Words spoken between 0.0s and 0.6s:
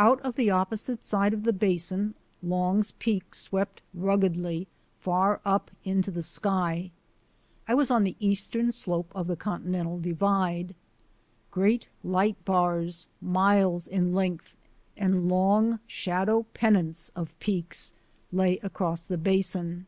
Out of the